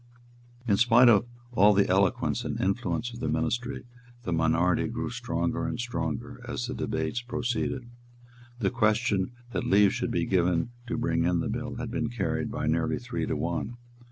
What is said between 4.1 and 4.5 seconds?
the